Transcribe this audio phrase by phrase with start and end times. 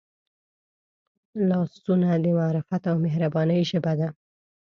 [1.49, 4.09] لاسونه د معرفت او مهربانۍ ژبه ده